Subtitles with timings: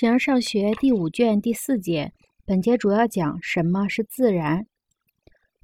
[0.00, 2.10] 形而上学第五卷第四节，
[2.46, 4.64] 本节主要讲什么是自然。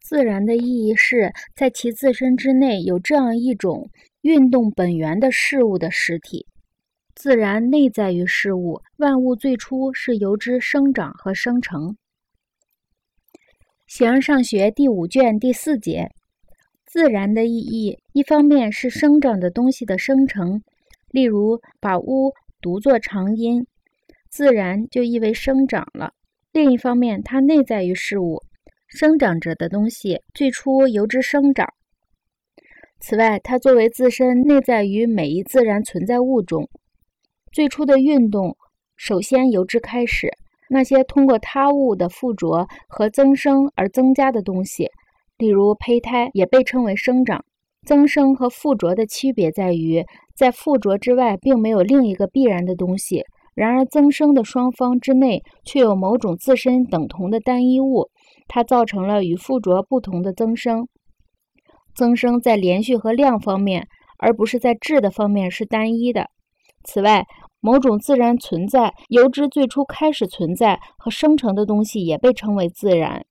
[0.00, 3.90] 自然的意义是在其自身之内有这样一种
[4.20, 6.46] 运动本源的事物的实体。
[7.16, 11.96] 自然内在于事物，万物最初是由之生长和生成。
[13.88, 16.08] 形而上学第五卷第四节，
[16.86, 20.62] 自然的意义一方面是生长的东西的生成，
[21.08, 23.66] 例如把屋读作长音。
[24.30, 26.12] 自然就意味生长了。
[26.52, 28.40] 另一方面，它内在于事物，
[28.86, 31.68] 生长着的东西最初由之生长。
[33.00, 36.68] 此外，它作为自身内在于每一自然存在物中，
[37.52, 38.56] 最初的运动
[38.96, 40.30] 首先由之开始。
[40.68, 44.86] 那些通过他物的附着和增生而增加的东西，
[45.36, 47.44] 例如胚胎，也被称为生长。
[47.86, 50.04] 增生和附着的区别在于，
[50.36, 53.24] 在附着之外，并没有另一个必然的东西。
[53.60, 58.08] 然而，增生的双方之内却有某种自身等同的单一物，
[58.48, 60.88] 它造成了与附着不同的增生。
[61.94, 66.30] 增生在连续和量方面，而不是在质的方面是单一的。
[66.84, 67.26] 此外，
[67.60, 73.26] 某种自然存在由之最初开始存在和生成的东西也被称为自然，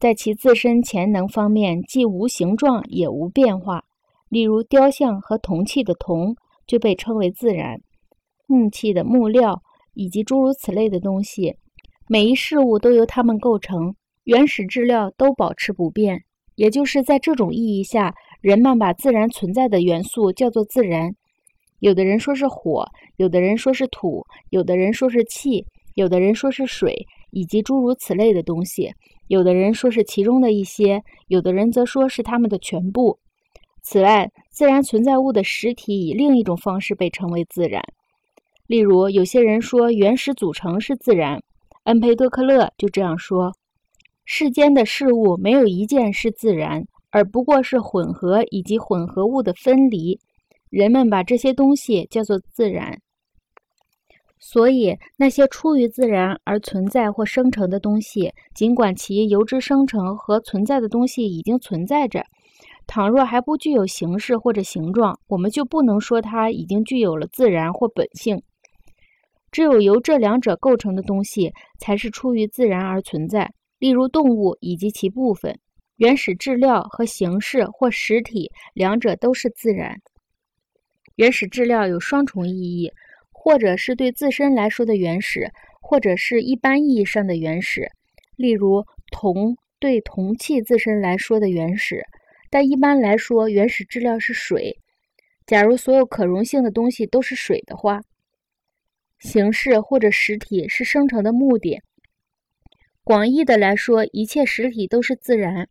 [0.00, 3.84] 在其自身潜能方面既无形状也无变化。
[4.28, 6.34] 例如，雕像和铜器的铜
[6.66, 7.80] 就被称为自然。
[8.50, 9.62] 木器的木料
[9.94, 11.54] 以及诸如此类的东西，
[12.08, 16.20] 每一事物都由它们构成，原始质料都保持不变。
[16.56, 21.14] 也就是在这种意义下，人们把自然存在的元素叫做自然。
[21.78, 22.84] 有的人说是火，
[23.18, 28.90] 有的人说是土，有的人说是气，有的人说是水，以及诸如此类的东西。
[29.28, 33.16] 有的人说是其中的一些，有的人则说是它们的全部。
[33.82, 37.80] 此外，自然存在物的实体以另一种方式被称为自然。
[38.70, 41.42] 例如，有些人说原始组成是自然，
[41.86, 43.52] 恩培多克勒就这样说：
[44.24, 50.20] 世间的事物没有一件是自然，而不过是混合以及混合物的分离。
[50.68, 52.96] 人们把这些东西叫做自然。
[54.38, 62.22] 所以，那些出于自然而存在或生成的东西，尽管其由之生成和存在的东西已经存在着，
[62.86, 68.40] 倘若还不具有形式或者形状，我们就不能说它已经具有了自然或本性。
[69.50, 73.50] 只有由这两者构成的东西，才是出于自然而存在。
[73.78, 75.58] 例如动物以及其部分、
[75.96, 79.96] 原始质料和形式或实体，两者都是自然。
[81.16, 82.92] 原始质料有双重意义，
[83.32, 85.50] 或者是对自身来说的原始，
[85.80, 87.88] 或者是一般意义上的原始。
[88.36, 92.04] 例如铜对铜器自身来说的原始，
[92.50, 94.78] 但一般来说，原始质料是水。
[95.46, 98.00] 假如所有可溶性的东西都是水的话。
[99.20, 101.80] 形式或者实体是生成的目的。
[103.04, 105.68] 广义的来说，一切实体都是自然，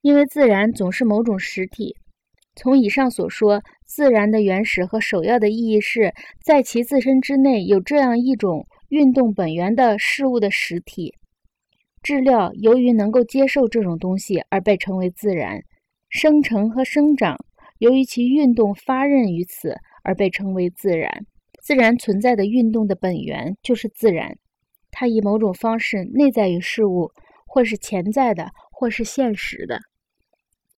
[0.00, 1.96] 因为自然总是某种实体。
[2.54, 6.12] 从以上所说，自然的原始和首要的意义是
[6.42, 11.14] 在其自身之内有这样一种运动本源的事物的实体。
[12.02, 15.62] 质料由于能够接受这种东西而被称为自然，
[16.10, 17.38] 生成和生长
[17.78, 21.26] 由于其运动发轫于此而被称为自然。
[21.62, 24.36] 自然存在的运动的本源就是自然，
[24.90, 27.12] 它以某种方式内在于事物，
[27.46, 29.78] 或是潜在的，或是现实的。